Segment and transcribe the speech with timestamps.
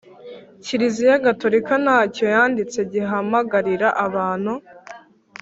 [0.63, 4.53] kiliziya gatolika ntacyo yanditse gihamagarira abantu